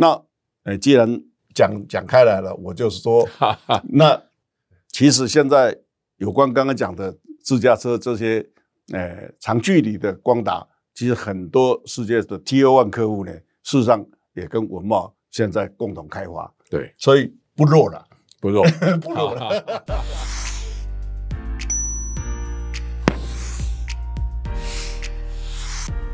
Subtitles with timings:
[0.00, 0.22] 那
[0.62, 1.20] 呃，既然
[1.54, 3.28] 讲讲开来了，我就是说，
[3.90, 4.22] 那
[4.88, 5.76] 其实现在
[6.18, 8.48] 有关刚刚讲的自驾车这些
[8.92, 10.64] 呃长距离的光达，
[10.94, 13.32] 其实很多世界的 T O One 客户呢，
[13.64, 18.06] 事实上也跟文茂现在共同开发，对，所以不弱了，
[18.40, 18.64] 不弱，
[19.02, 19.64] 不弱了。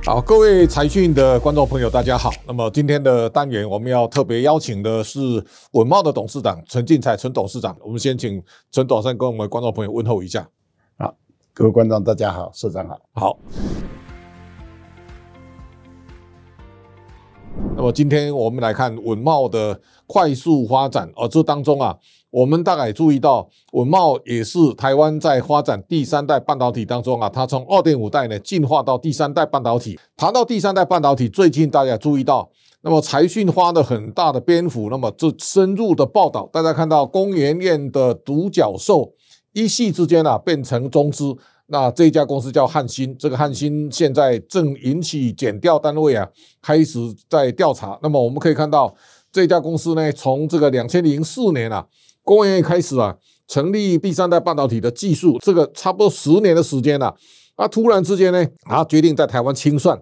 [0.07, 2.31] 好，各位财讯的观众朋友，大家好。
[2.47, 7.75] 那么今天的单元，我们要特别邀请的是稳茂的董事长陈进财陈董事长。
[7.81, 10.47] 我们先请陈董事长跟我们观众朋友问候一下。
[10.99, 11.17] 好，
[11.55, 13.01] 各位观众大家好，社长好。
[13.15, 13.39] 好。
[17.85, 21.95] 么今天我们来看稳茂的快速发展，而这当中啊。
[22.31, 29.97] 我们大概注意到，文茂也是台湾在发展第三代半导体当中啊，它从二点五代呢进化到第三代半导体。
[30.17, 39.13] 谈到第三代半导体，最近大家注意到，那么财讯花了很大的篇幅，那么这深入的报道，大家看到工研院的独角兽
[39.53, 46.29] 一系之间啊变成中资，那这家公司叫汉芯，这个汉芯现在正引起检调单位啊
[46.61, 46.99] 开始
[47.29, 47.99] 在调查。
[48.03, 48.95] 那么我们可以看到
[49.33, 51.87] 这家公司呢，从这个两千零四年啊。
[52.27, 53.15] 工研院开始啊，
[53.47, 57.15] 成立第三代半导体的技术，这个差不多十年的时间了。
[57.55, 59.95] 啊，突然之间呢，啊，决定在台湾清算，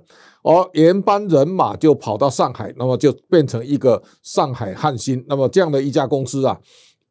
[0.44, 5.24] 而原班人马就跑到上海，那么就变成一个上海汉芯。
[5.26, 6.56] 那么这样的一家公司啊，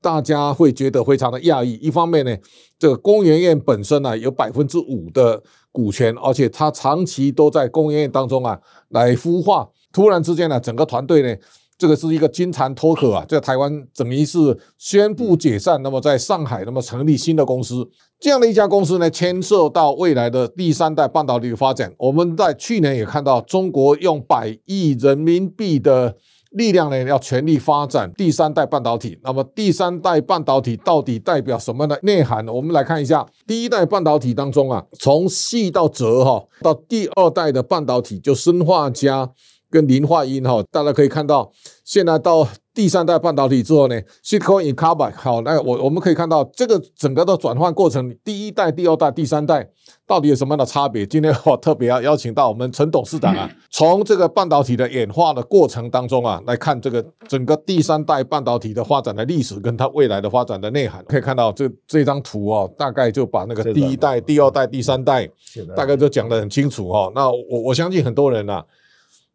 [0.02, 1.74] 大家会觉得非常的讶异。
[1.76, 2.36] 一方面呢，
[2.80, 9.70] 这个工研院本身呢有百分之五的股权，而且它长期都在工研院当中啊来孵化。
[9.94, 11.36] 突然之间呢，整个团队呢。
[11.78, 14.38] 这个是一个金蝉脱壳啊，在台湾等于是
[14.78, 21.92] 宣布解散，那么在上海，那么成立新的公司，这样的一家公司呢，牵涉到未来的第三代半导体的发展。
[21.98, 26.16] 我们在去年也看到，中国用百亿人民币的
[26.52, 29.20] 力量呢，要全力发展第三代半导体。
[29.24, 32.54] 那么第三代半导体到底代表什么呢内涵呢？
[32.54, 39.32] 我们来看一下，第一代半导体当中啊，从细到折哈，到第二代的半导体就砷化加。
[39.72, 41.50] 跟磷化铟哈，大家可以看到，
[41.86, 49.68] 现在到第三代半导体之后呢，silicon in carbide 好，那我我们可以看到这个整个的转换过程，第一代、第二代、第三代
[50.06, 51.06] 到底有什么样的差别？
[51.06, 61.04] 今天我特别要邀请到我们陈董事长啊， 从这个半导体的演化的过程当中啊，来看这个整个第三代半导体的发展的历史，跟它未来的发展的内涵。
[61.08, 65.30] 可以看到这这张图哦，大概就把那个第一代、第二代、第三代
[65.76, 67.12] 大概都讲得很清楚哈。
[67.16, 68.64] 那我我相信很多人啊。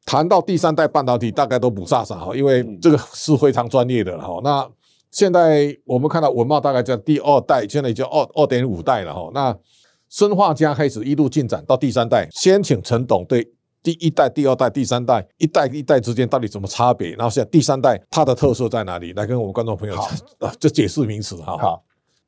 [0.06, 4.40] 谈到第三代半导体，大概都不飒飒哈，因为这个是非常专业的哈。
[4.44, 4.66] 那
[5.10, 9.28] 现在我们看到文茂大概在第二代，现在已经二二点五代了哈。
[9.34, 9.54] 那
[10.08, 13.52] 生化家开始一路进展到第三代，先请陈董对
[13.82, 19.96] 第一代、第二代、第三代一代一代之间到底什么差别，然后现在第三代它的特色在哪里，来跟我们观众朋友
[20.38, 21.58] 啊， 就解释名词哈。
[21.58, 21.82] 好，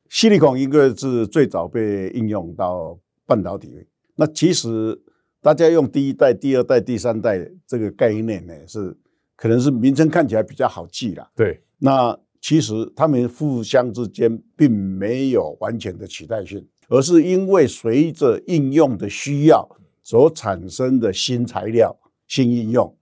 [0.08, 5.00] 细粒孔一个是最早被应用到半导体，那其实。
[5.48, 8.94] 大家用第一代、第二代、第三代这个概念呢，是
[9.34, 11.26] 可能是名称看起来比较好记啦。
[11.34, 19.66] 对，那其实他们互相之间并没有完全的取代性，而是因为随着应用的需要
[20.02, 22.94] 所产生的新材料、新应用。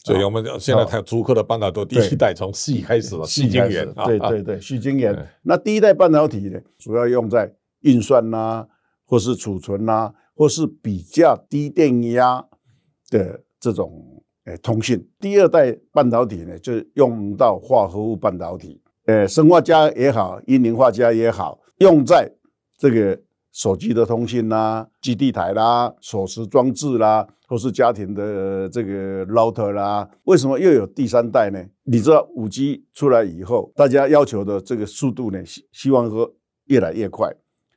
[0.00, 3.90] 所以我们现在看竹科的半导体，第一代从细开始了，细晶圆。
[4.04, 5.26] 对对对，细晶圆。
[5.40, 7.50] 那第一代半导体呢，主要用在
[7.80, 8.66] 运算呐，
[9.06, 10.12] 或是储存呐。
[10.34, 12.44] 或是比较低电压
[13.10, 22.30] 的这种诶通信，第二代半导体呢，就用到化合物半导体，诶，生化镓也好，阴磷化镓也好，用在
[22.76, 23.18] 这个
[23.52, 30.10] 手机的通信啦、基地台啦、锁匙装置啦，或是家庭的这个 router 啦。
[30.24, 31.64] 为什么又有第三代呢？
[31.84, 36.34] 你知道五 G 出来以后，大家要求的这个速度呢，希希望说
[36.66, 37.32] 越来越快。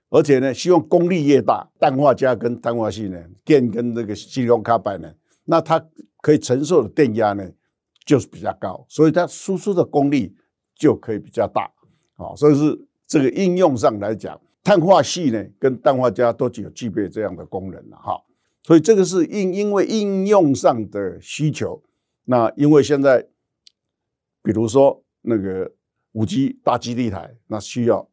[0.09, 5.13] 而且呢，希望功率越大，氮化镓跟氮化系呢，电跟那个锡用卡板呢，
[5.45, 5.85] 那它
[6.21, 7.45] 可以承受的电压呢，
[8.05, 10.33] 就是比较高，所以它输出的功率
[10.75, 11.69] 就可以比较大，
[12.15, 18.17] 啊，所以是这个应用上来讲，碳化系呢跟氮化镓都具有具备这样的功能了，哈，
[18.63, 21.83] 所以这个是应因为应用上的需求，
[22.23, 23.27] 那因为现在，
[24.41, 25.69] 比如说那个
[26.13, 28.07] 五 G 大基地台，那需要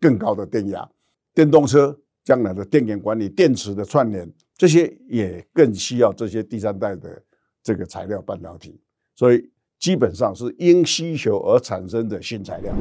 [0.00, 0.90] 更高的电压。
[1.36, 1.94] 电动车
[2.24, 7.22] 将来的电源管理、电池的串联，这些也更需要这些第三代的
[7.62, 8.80] 这个材料半导体，
[9.14, 12.74] 所以基本上是因需求而产生的新材料。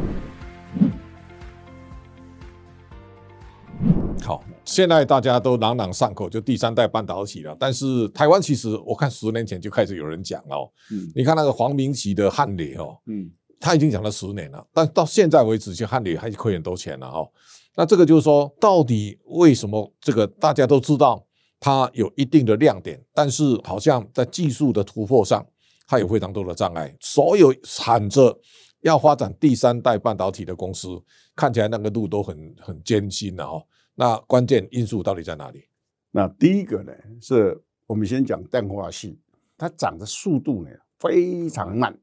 [4.23, 4.41] 好。
[4.63, 7.55] 现在大家都朗朗上口，就第三代半导体了。
[7.59, 13.29] 但是台湾其实我看十年前就开始有人讲哦，嗯你看那个黄明奇的汉磊哦，嗯
[13.59, 17.29] 他已经讲了十年了，但到现在为止，就汉磊还是亏很多钱了哦。
[17.75, 21.25] 那这个就是说，到底为什么这个大家都知道
[21.59, 25.45] 它有一定的亮点，但是好像在技术的突破上，
[25.87, 26.95] 它有非常多的障碍。
[26.99, 28.39] 所有喊着
[28.81, 31.01] 要发展第三代半导体的公司，
[31.35, 33.61] 看起来那个路都很很艰辛的哦。
[33.95, 35.63] 那关键因素到底在哪里？
[36.11, 39.19] 那第一个呢，是我们先讲氮化系，
[39.57, 40.69] 它长的速度呢
[40.99, 41.97] 非常慢，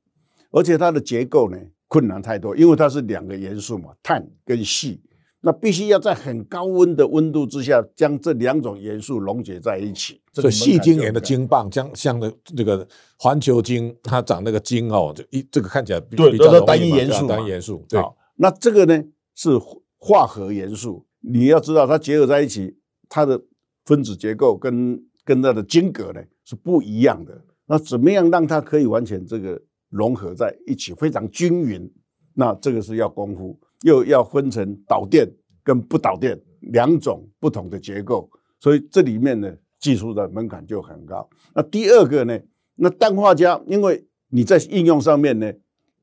[0.50, 1.58] 而且它的结构呢
[1.88, 4.98] 困难太多，因为它是两个元素嘛，碳跟硒，
[5.44, 10.20] 那必须要在很高温的温度之下，将这两种元素溶解在一起。
[10.32, 12.86] 这所以个细晶圆的晶棒，像像那这个
[13.18, 18.00] 环球晶，它长那个晶哦，就一这个看起来比对比较单一元素嘛单一元素对。
[18.00, 19.02] 好，那这个呢
[19.34, 19.50] 是
[19.98, 22.76] 化合元素，你要知道它结合在一起，
[23.08, 23.42] 它的
[23.84, 27.42] 分子结构跟跟它的晶格呢是不一样的。
[27.66, 31.92] 那怎么样让它可以完全这个融合在一起，非常均匀？
[32.34, 35.28] 那这个是要功夫，又要分成导电
[35.62, 38.28] 跟不导电两种不同的结构，
[38.60, 41.28] 所以这里面呢技术的门槛就很高。
[41.54, 42.38] 那第二个呢，
[42.76, 45.52] 那氮化镓，因为你在应用上面呢，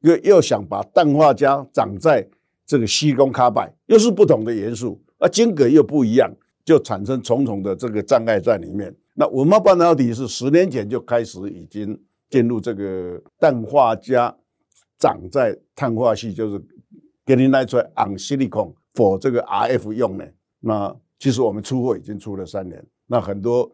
[0.01, 2.27] 又又想把氮化镓长在
[2.65, 6.31] 这个西工卡拜，又是不同的元素，而晶格又不一样，
[6.63, 8.93] 就产生重重的这个障碍在里面。
[9.15, 11.99] 那我们半导体是十年前就开始已经
[12.29, 14.33] 进入这个氮化镓
[14.97, 16.61] 长在碳化系，就是
[17.29, 20.33] gallium nitride on silicon for 这个 RF 用的。
[20.59, 23.71] 那其实我们出货已经出了三年，那很多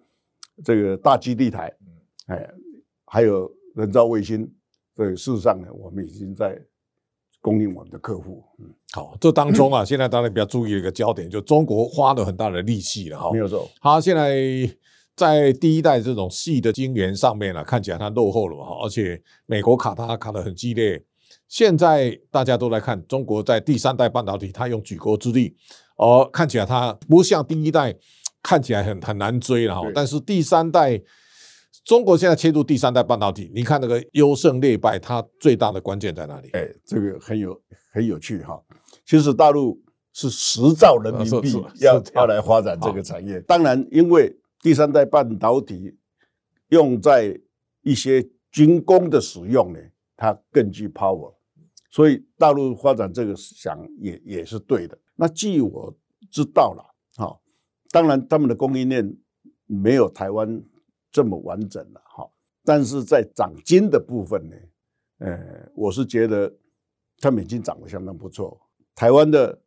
[0.63, 1.73] 这个大基地台，
[2.27, 2.47] 哎，
[3.05, 4.51] 还有人造卫星，
[4.95, 6.61] 所以，事实上呢，我们已经在
[7.41, 8.43] 供应我们的客户。
[8.59, 13.39] 嗯，好，这当中啊， 现在当然比较注意的一个焦点，就中国花了很大的力气了哈没。
[13.39, 13.67] 有错。
[13.81, 14.35] 它现在
[15.15, 21.03] 在第一代这种细的晶圆上面呢、看起来它落后了嘛，而且美国卡它卡得很激烈。
[21.47, 25.55] 现在大家都来看中国在第三代半导体，它用举国之力，
[25.97, 27.95] 而看起来它不像第一代
[28.41, 29.89] 看起来很很难追了哈。
[29.93, 31.01] 但是第三代，
[31.83, 36.49] 中国现在切入第三代半导体，你看那个优胜劣败，它最大的关键在哪里？
[36.53, 37.61] 哎，这个很有
[37.93, 38.59] 很有趣哈。
[39.05, 39.79] 其实大陆
[40.13, 45.95] 是十兆人民币要要来发展这个产业，当然因为第三代半导体
[46.69, 47.39] 用在
[47.83, 49.79] 一些军工的使用呢，
[50.17, 51.34] 它更具 power，
[51.95, 54.97] 所以大陆发展这个想也也是对的。
[55.15, 55.95] 那据我
[56.29, 56.83] 知道了，
[57.15, 57.39] 哈，
[57.89, 59.17] 当然他们的供应链
[59.65, 60.61] 没有台湾
[61.09, 62.29] 这么完整了，哈，
[62.65, 64.57] 但是在长金的部分呢，
[65.19, 66.53] 呃，我是觉得
[67.19, 68.59] 他们已经涨得相当不错。
[68.93, 69.57] 台湾的，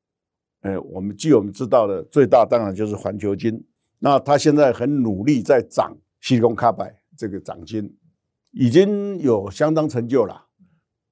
[0.60, 3.66] 呃，我们据我们知道的最大当然就是环球金，
[4.00, 7.96] 那他现在很努力在涨西贡卡百这个涨金，
[8.50, 10.47] 已经有相当成就了。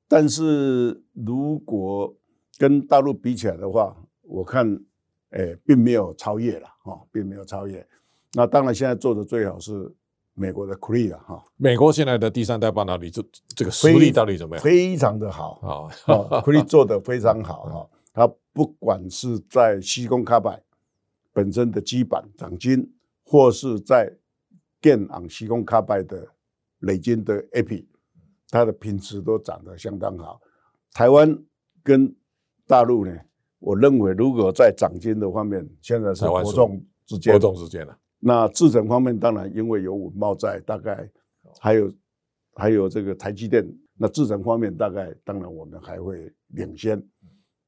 [0.08, 2.14] 但是如果
[2.58, 4.66] 跟大陆比起来的话，我看，
[5.30, 7.86] 呃，并没有超越了哈、哦，并没有超越。
[8.32, 9.92] 那当然现在做的最好是
[10.34, 14.62] 美国的 Cree 了哈，美国现在的第三代半导体这这个实力到底怎么样？
[14.64, 15.88] 非常的好。
[16.06, 20.62] 啊，哦 c r e 做的非常好哈、它不管是在西工卡拜
[21.32, 22.90] 本身的基板长金，
[23.24, 24.12] 或是在
[24.80, 26.26] 电昂西工卡拜的
[26.80, 27.84] 累金的 AP，
[28.50, 30.40] 它的品质都长得相当好。
[30.92, 31.36] 台湾
[31.82, 32.14] 跟
[32.66, 33.16] 大陆呢，
[33.58, 37.38] 我认为如果在长金的方面，现在是台湾是伯仲之间伯。
[37.38, 37.96] 仲之间了。
[38.18, 41.08] 那制程方面，当然因为有稳茂在，大概
[41.60, 41.92] 还有
[42.54, 43.64] 还有这个台积电，
[43.96, 47.00] 那制程方面大概当然我们还会领先，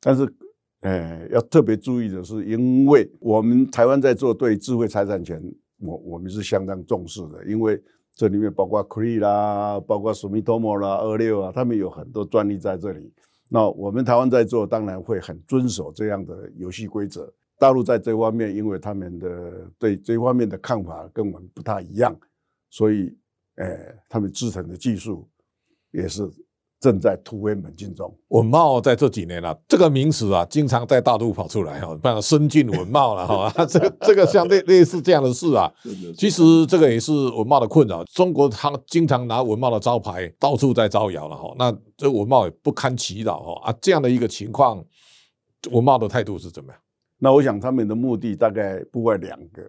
[0.00, 0.26] 但是
[0.80, 5.40] 呃要特别注意的是，因为我们台湾在做对智慧财产权，
[5.80, 7.80] 我我们是相当重视的，因为
[8.18, 13.12] 这里面包括 Cree 啦，包括 Sumitomo 啦、二六啊，他们有很多专利在这里。
[13.48, 17.32] 那我们台湾在做，当然会很遵守这样的游戏规则。
[17.60, 22.12] 大陆在这方面，因为他们的对这方面的看法跟我们不太一样，
[22.70, 23.16] 所以，
[23.54, 25.28] 呃，他们制成的技术
[25.92, 26.28] 也是
[26.80, 28.12] 正在突飞猛进中。
[28.28, 35.72] 文茂在这几年啊，这个名词啊，经常在大陆跑出来哈，不然深进文茂了哈，这个这个像类类似这样的事啊，
[36.16, 38.04] 其实这个也是文茂的困扰。
[38.04, 44.84] 中国他经常拿文茂的招牌到处在招摇了哈，那这文茂也不堪其扰哈啊，这样的一个情况，
[45.70, 46.80] 文茂的态度是怎么样？
[47.20, 49.68] 那我想他们的目的大概不外两个，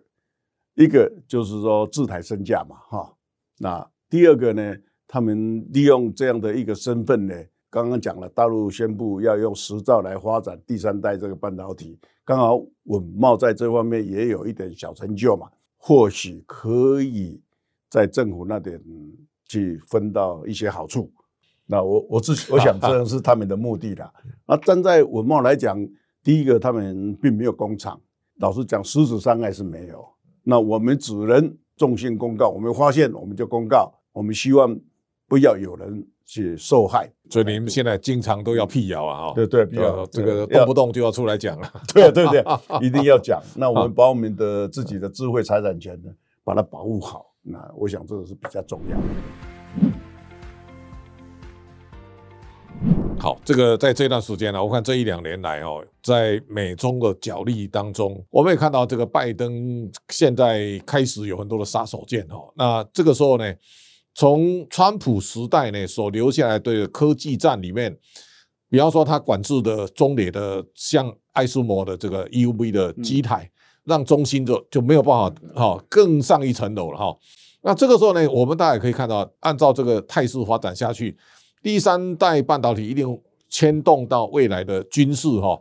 [0.75, 3.11] 一个就是说自抬身价嘛，哈。
[3.57, 4.75] 那第二个呢，
[5.11, 7.33] 他们利用这样的一个身份呢，
[7.67, 17.41] 刚刚讲了，大陆宣布要用十兆来发展第三代这个半导体，刚好稳茂在这方面也有一点小成就嘛，或许可以
[17.89, 18.79] 在政府那点
[19.47, 21.11] 去分到一些好处。
[21.65, 24.13] 那我我自 我想这是他们的目的啦。
[24.45, 25.75] 那站在稳茂来讲，
[26.23, 27.99] 第一个他们并没有工厂，
[28.35, 30.07] 老实讲，实质上还是没有。
[30.43, 34.79] 那我们只能重信公告，我们发现我们就公告，我们希望
[35.29, 37.09] 不要有人去受害。
[37.29, 42.43] 所以你们现在经常都要辟谣啊，哈，对对，辟谣，这个动不动就要出来讲 了，对对对，
[42.85, 43.41] 一定要讲。
[43.55, 46.09] 那我们把我们的自己的智慧财产权呢，
[46.43, 49.03] 把它保护好，那我想这个是比较重要的。
[53.19, 62.51] 好，这个在这段时间呢，我看这一两年来哦，在美中的角力当中，我们也看到这个拜登现在开始有很多的杀手锏哦。
[62.55, 63.53] 那这个时候呢，
[64.19, 67.97] 从川普时代呢所留下来的科技战里面，
[68.69, 73.49] 比方说他管制的中磊的像爱斯摩的这个 EUV 的机台，
[73.85, 77.17] 让中芯就就没有办法哈更上一层楼了哈。
[77.61, 81.17] 那这个时候呢，我们大家也可以看到，按照这个态势发展下去。
[81.63, 85.57] 第三代半导体一定牵动到未来的军事哈，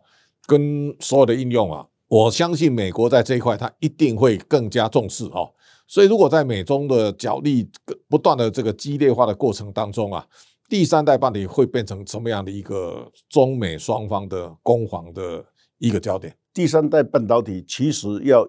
[0.48, 5.48] 跟所有的应用啊，我相信美国在这一块它一定会更加重视哈。
[5.88, 7.68] 所以如果在美中的角力
[8.08, 10.24] 不断的这个激烈化的过程当中啊，
[10.68, 15.44] 第三代半导体会变成什么样的一个中美双方的攻防的
[15.78, 16.32] 一个焦点？
[16.52, 18.48] 第三代半导体其实要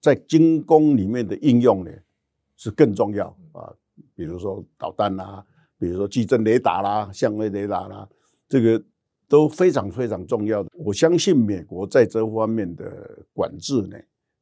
[0.00, 1.90] 在精工里面的应用呢
[2.56, 3.74] 是更重要啊，
[4.14, 5.44] 比如说导弹啦。
[5.80, 8.08] 比如说矩阵雷达啦、相位雷达啦，
[8.48, 8.82] 这个
[9.28, 10.68] 都非常非常重要的。
[10.74, 13.96] 我相信美国在这方面的管制呢，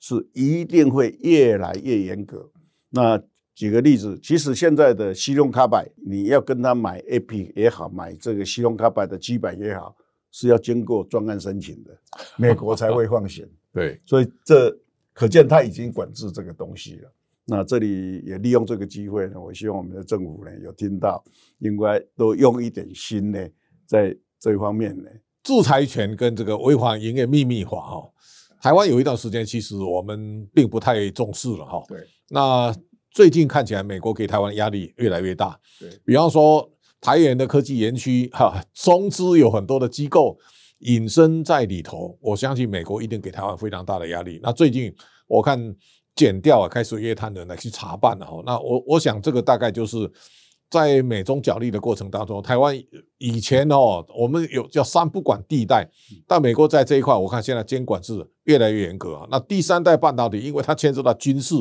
[0.06, 2.48] 是一定会越来越严格。
[2.90, 3.20] 那
[3.56, 9.96] 举个例子，其实现在的西隆卡百，你要跟他买 AP 也好，买这个西隆卡百的基板也好，
[10.30, 11.90] 是要经过专案申请的，
[12.36, 13.44] 美国才会放行。
[13.74, 14.70] 对，所以这
[15.12, 17.12] 可见他已经管制这个东西了。
[17.44, 21.24] 那这里也利用这个机会呢，我希望我们的政府呢有听到，
[21.58, 23.44] 应该都用一点心呢，
[23.84, 25.10] 在这方面呢，
[25.42, 28.10] 制裁权跟这个违法营业秘密化哈，
[28.60, 31.82] 台湾有一段时间其实我们并不太重视了哈。
[31.88, 31.98] 对。
[32.30, 32.74] 那
[33.10, 35.58] 最近看起来美国给台湾压力越来越大。
[35.80, 35.90] 对。
[36.04, 36.70] 比方说
[37.00, 40.38] 台研的科技园区哈，中资有很多的机构
[40.78, 44.40] 隐身在里头，我相信美国一定给台湾非常大的压力。
[44.42, 44.94] 那最近
[45.26, 45.74] 我看。
[46.16, 48.42] 减掉啊，开始约谈人来去查办了哈。
[48.46, 50.10] 那我我想这个大概就是
[50.70, 52.76] 在美中角力的过程当中，台湾
[53.18, 55.88] 以前哦，我们有叫三不管地带，
[56.26, 59.26] 但美国在这一块，我看现在监管是越来越严格啊。
[59.30, 61.54] 那第三代半导体，因为它牵涉到军事，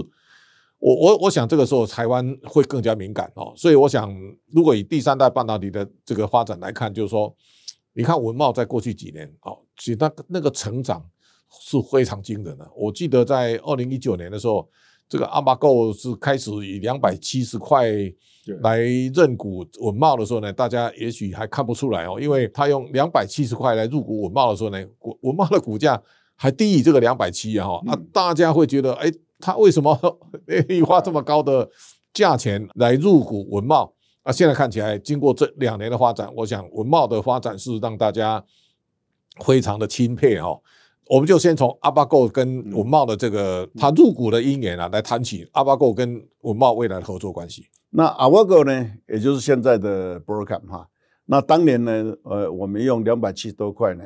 [0.80, 3.54] 我我我想这个时候台湾会更加敏感哦。
[3.56, 4.14] 所以我想，
[4.52, 7.36] 如果以第三代半导体的这个发展来看，就是说，
[7.94, 11.04] 你看文茂在过去几年哦，其实那那个成长。
[11.62, 12.70] 是非常惊人的。
[12.76, 14.68] 我记得在二零一九年的时候，
[15.08, 17.86] 这个阿巴购是开始以两百七十块
[18.62, 18.80] 来
[19.14, 26.02] 认股稳茂的时候呢，大家也许还看不出来哦，因为他用两百七十块来入股稳茂的时候呢，稳稳茂的股价
[26.36, 29.96] 还低于这个两百七啊，那大家会觉得，哎，他为什么
[30.86, 31.70] 花这么高的
[32.14, 33.94] 价钱来入股文茂？
[34.24, 38.44] 啊，现在看起来，经过这两年的发展，我想文茂的发展是让大家
[39.46, 40.60] 非常的钦佩哈。
[41.08, 47.68] 我们就先从阿巴购跟文茂的这个他入股的因缘啊来谈起阿巴购跟文茂未来的合作关系。
[47.92, 50.90] 那阿巴购呢，也就是现在的 Broadcom 哈，
[51.26, 54.04] 那当年呢，呃，我们用两百七十多块呢，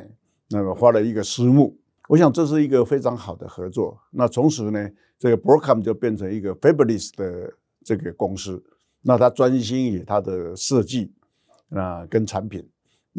[0.49, 1.75] 那么花了一个私募，
[2.09, 3.97] 我想这是一个非常好的合作。
[4.11, 7.53] 那从此呢，这个 Broadcom 就变成一个 Fabulous 的
[7.83, 8.61] 这个公司，
[9.01, 11.11] 那他专心于他的设计
[11.69, 12.67] 啊跟产品。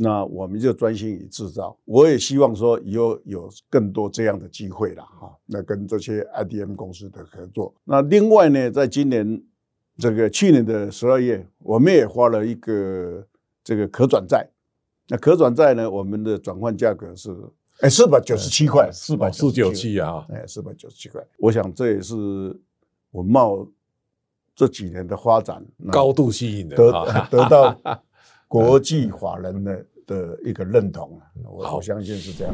[0.03, 5.31] 那我们就专心于制造，我也希望说以后有更多这样的机会了哈。
[5.45, 7.75] 那跟这些 IDM 公司的合作。
[7.85, 9.43] 那另外呢，在今年
[9.99, 13.27] 这个去年的十二月，我们也花了一个
[13.63, 14.49] 这个可转债。
[15.09, 17.37] 那可转债呢，我们的转换价格是
[17.81, 21.23] 哎四百九十七块，四百四九七啊，哎四百九十七块。
[21.37, 22.17] 我想这也是
[23.11, 23.69] 文茂
[24.57, 27.79] 这几年的发展高度吸引的，得 得到
[28.49, 29.85] 国际法人的。
[30.11, 32.53] 的一个认同我我相信是这样。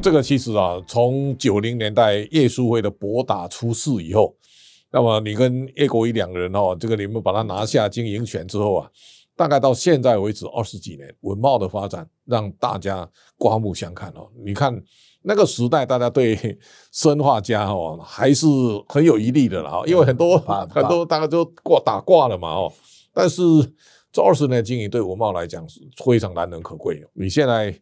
[0.00, 4.36] 这个其实啊，从九零年代叶淑慧的博打出事以后，
[4.92, 8.88] 那么你跟叶国一两个人哦，这个你们把他拿下经营权之后啊，
[9.34, 14.28] 大概到现在为止二十几年，文茂的发展让大家刮目相看哦。
[14.44, 14.80] 你看
[15.22, 16.56] 那个时代大家对
[16.92, 18.46] 生化家哦还是
[18.88, 22.72] 很有疑虑的啦因为很多很多大家都挂打挂了嘛哦。
[23.14, 23.42] 但是
[24.12, 27.02] 这二十年经营对文茂来讲是非常难能可贵。
[27.14, 27.74] 你现在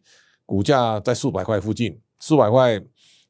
[0.45, 2.81] 股价在四百块附近，四百块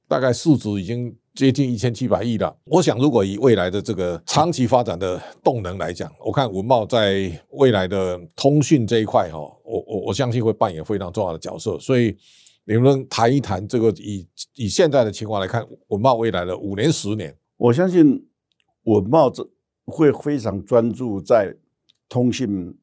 [0.07, 1.15] 大概市值已经。
[1.35, 2.55] 接近一千七百亿了。
[2.65, 11.75] 我想，如果以未来的这个长期发展的动能来讲，我看文茂在未来的通讯这一块，哈，我我我相信会扮演非常重要的角色。
[11.79, 12.15] 所以，
[12.65, 18.23] 你们谈一谈这个，以以现在的情况来看，文茂未来的五年、十年，我相信
[18.83, 19.43] 文茂这
[19.85, 21.51] 会非常专注在
[22.09, 22.77] 通信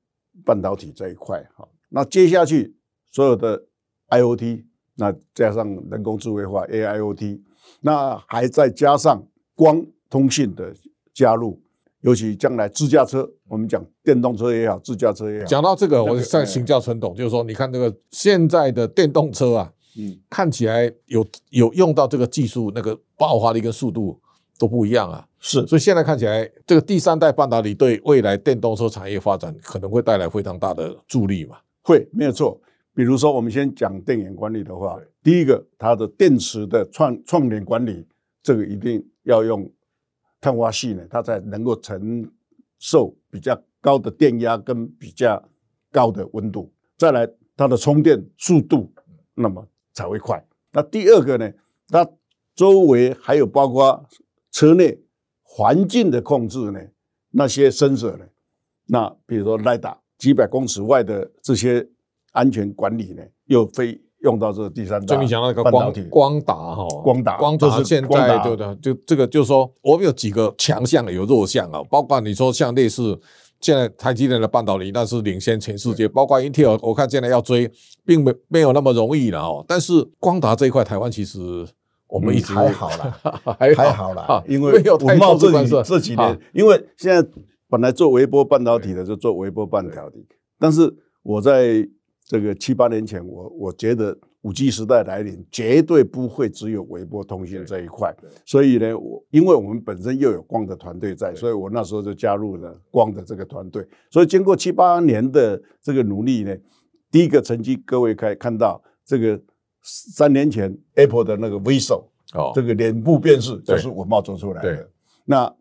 [0.44, 1.68] 半导体这一块，哈。
[1.88, 2.76] 那接下去
[3.10, 3.64] 所有的
[4.08, 4.64] IOT，
[4.96, 7.42] 那加上人工智慧化 AIOT。
[7.82, 10.74] 那还再加上光通信的
[11.14, 11.60] 加入，
[12.00, 15.46] 尤其将来自驾车，我们讲电动车也好，自驾车也好。
[15.46, 24.20] 讲到这个，我再请教陈董，就是说，你看这个现在的电动车啊，嗯，看起来有有用到这个技术，那个爆发力跟速度
[24.58, 25.26] 都不一样啊。
[25.40, 31.56] 是，所以现在看起来，这个第三代半导体对未来电动车产业发展可能会带来非常大的助力嘛？
[31.82, 32.60] 会，没有错。
[32.94, 38.06] 比如说，我们先讲电源管理的话，第一个，它的电池的创串联管理，
[38.42, 39.70] 这个一定要用
[40.40, 42.30] 碳化系呢，它才能够承
[42.78, 45.42] 受比较高的电压跟比较
[45.90, 46.70] 高的温度。
[46.98, 48.92] 再来，它的充电速度，
[49.34, 50.44] 那么才会快。
[50.72, 51.50] 那第二个呢，
[51.88, 52.06] 它
[52.54, 54.04] 周围还有包括
[54.50, 55.00] 车内
[55.52, 56.80] 环境的控制呢，
[57.30, 58.24] 那些 sensor 呢，
[58.86, 61.86] 那比如说雷达，几百公尺外的这些。
[62.32, 71.82] 安全管理呢，又非用到这个第三代，就你讲那个光光达哈，光达光达现在对的，就这个就是说，我们有几个强项，有弱项啊。
[71.90, 73.20] 包括你说像类似
[73.60, 76.06] 现在台积电的半导体，那是领先全世界。
[76.06, 77.68] 包括 Intel，我看现在要追，
[78.06, 79.64] 并没没有那么容易了哦。
[79.66, 81.66] 但是光达这一块，台湾其实
[82.10, 83.20] 我们一直还好了，
[83.58, 87.28] 还 还好了，因为五茂这这几年，因为现在
[87.68, 90.26] 本来做微波半导体的就做微波半导体，
[90.58, 91.88] 但是我在。
[92.22, 98.14] 这个七八年前，我我觉得五 G 时代来临，绝对不会只有微波通信这一块。
[98.46, 103.84] 所以呢，我因为我们本身又有光的团队在，所以我那时候就加入了光的这个团队。
[104.12, 106.56] 所以经过七八年的这个努力呢，
[107.10, 109.36] 第一个成绩各位可以看到，这个
[109.82, 114.88] 三年前 Apple 的那个 Viso 哦，这个脸部辨识就是我冒做出来的。
[115.24, 115.54] 那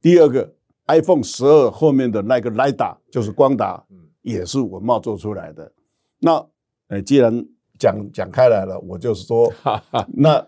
[0.00, 0.52] 第二个
[0.86, 3.84] iPhone 十二后面的那个 LiDAR 就是光达，
[4.22, 5.72] 也是文茂做出来的。
[6.18, 6.46] 那，
[6.88, 7.44] 呃，既然
[7.78, 9.52] 讲讲开来了，我就是说，
[10.14, 10.44] 那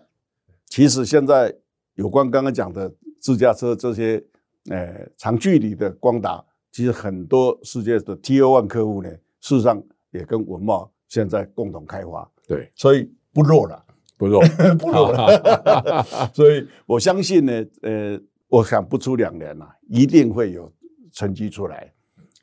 [0.67, 1.55] 其实现在
[1.95, 4.23] 有关刚刚讲的自驾车这些，
[4.69, 13.83] 呃，长距离的光达，其实很多世界的 T O One 客户呢，事实上也跟文茂现在共同开发，对，所以不弱了，
[14.17, 14.41] 不弱，
[14.79, 16.03] 不弱了，
[16.33, 20.71] 所以我相信呢，呃，我想不出两年了，一定会有
[21.11, 21.91] 成绩出来。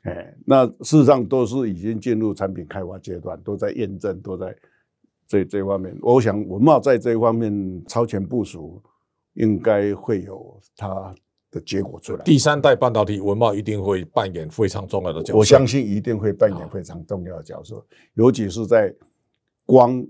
[0.03, 4.53] 哎，那事实上都是已经进入产品开发阶段，都在验证，都在
[5.25, 5.97] 这这方面。
[6.01, 8.83] 我想文茂在这方面超前部署，
[9.35, 11.15] 应该会有它
[11.49, 12.23] 的结果出来。
[12.25, 15.37] 第三代半导体，文茂一定会扮演非常重要的角色。
[15.37, 17.81] 我相信一定会扮演非常重要的角色，
[18.15, 18.93] 尤其是在
[19.65, 20.05] 光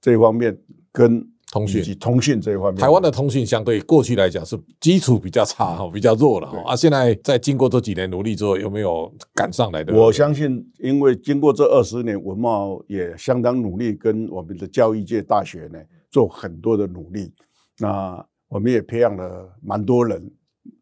[0.00, 0.58] 这方面
[0.92, 1.26] 跟。
[1.50, 6.62] 通讯及通讯这一方面，台湾的通讯相对过去来讲是基础比较差哈，比较弱了哈。
[6.66, 9.94] 啊，现在在经过这几年努力之后，有没有赶上来的？
[9.94, 15.78] 我相信，因为经过这二十年，文茂也相当努力，跟我们的教育界大学呢
[16.10, 17.32] 做很多的努力。
[17.78, 20.30] 那我们也培养了蛮多人，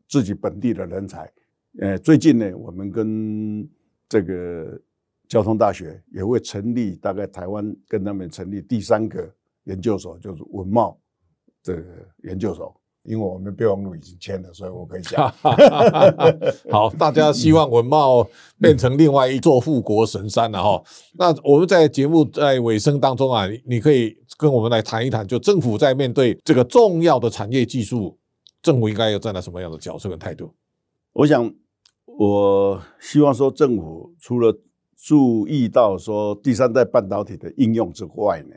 [0.09, 1.31] 自己本地的人才。
[1.79, 3.64] 呃，最近呢，我们跟
[4.09, 4.81] 这个
[5.29, 9.29] 交通大学也会成立，大概台湾跟他们成立第三个。
[9.65, 10.97] 研究所就是文茂
[11.65, 11.83] 的
[12.23, 15.29] 研究所，因为我们备忘录已经签了，所以我可以讲。
[16.71, 18.25] 好，大家希望文茂
[18.61, 20.81] 变成另外一座富国神山了哈。
[21.19, 28.17] 那我们在节目在尾声当中啊，你可以跟我们来谈一谈，就政府在面对这个重要的产业技术，
[28.62, 30.55] 政府应该要站在什么样的角色跟态度？
[31.12, 31.53] 我想，
[32.05, 34.57] 我希望说，政府除了
[34.96, 38.56] 注意到说第三代半导体的应用之外呢。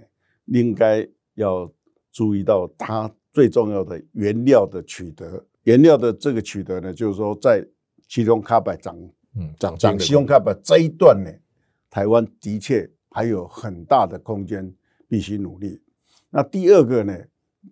[0.52, 1.72] 应该要
[2.12, 7.64] 注意到它最重要的原料的取得，原料的这个取得呢，就是说在
[8.08, 8.98] 其中卡板涨，
[9.36, 11.32] 嗯，涨涨其中卡板这一段呢，
[11.88, 14.74] 台湾的确还有很大的空间，
[15.08, 15.80] 必须努力。
[16.32, 17.16] 那第二个呢，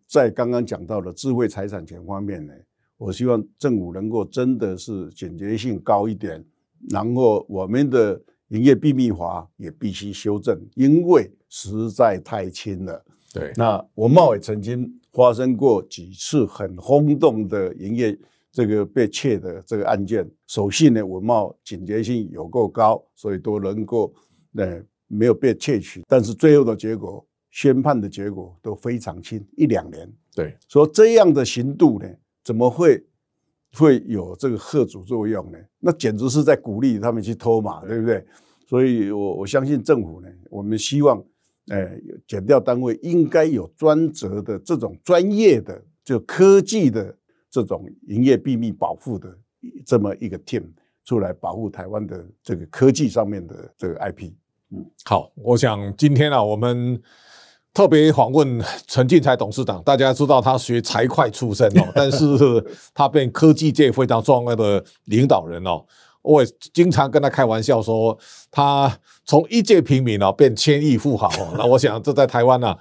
[0.06, 2.54] 在刚刚讲到的智慧财产权方面呢，
[2.98, 6.46] 我希望政府能够真的是简洁性高一点，
[6.92, 11.32] 然后我们的营业秘密法也必须修正，因为。
[11.50, 18.20] 实在太轻了，对，那文茂也曾经发生过几次很轰动的营业
[18.52, 24.14] 这个被窃的这个案件，所幸呢文茂警觉性有够高，所以都能够
[24.56, 30.14] 呃没有被窃取，但是最后的结果宣判的结果都非常轻，一两年。
[30.36, 32.10] 对，说这样的刑度呢，
[32.44, 33.02] 怎么会
[33.78, 35.58] 会有这个贺主作用呢？
[35.80, 38.26] 那简直是在鼓励他们去偷嘛，对不对？
[38.68, 41.24] 所以我我相信政府呢，我们希望，
[41.70, 41.90] 呃，
[42.28, 47.16] 减掉单位应该有专责的这种专业的，就科技的
[47.50, 49.38] 这种营业秘密保护的
[49.86, 50.64] 这么一个 team
[51.06, 54.32] 出来保护台湾的这个科技上面的这个 IP。
[54.72, 57.02] 嗯，好，我想今天啊，我们
[57.78, 59.80] 特别访问陈进才董事长。
[59.84, 62.26] 大家知道他学财会出身哦， 但是
[62.92, 65.86] 他变科技界非常重要的领导人哦。
[66.24, 68.18] 我也经常跟他开玩笑说，
[68.50, 68.92] 他
[69.26, 71.54] 从一介平民哦变千亿富豪哦。
[71.56, 72.76] 那我想这在台湾呢，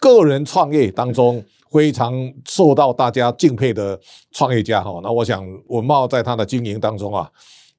[0.00, 2.12] 个人创业当中非常
[2.44, 3.96] 受到大家敬佩的
[4.32, 4.98] 创业家哈。
[5.04, 7.30] 那我想文茂在他的经营当中啊。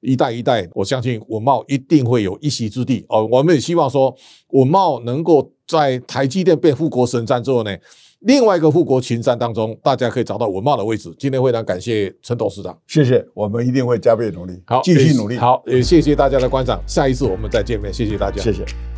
[0.04, 3.26] 一代一代，我相信文茂一定会有一席之地哦。
[3.30, 4.14] 我们也希望说，
[4.50, 7.74] 文茂能够在台积电被富国神山之后呢，
[8.20, 11.12] 另外一个富国群山当中，大家可以找到文茂的位置。
[11.18, 18.93] 今天非常感谢陈董事长，谢谢，我们一定会加倍努力，好，继续努力，好，也谢谢大家的观赏，下一次我们再见面，谢谢大家，谢谢。